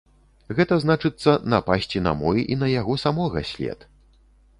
[0.59, 3.79] Гэта значыцца напасці на мой і на яго самога след.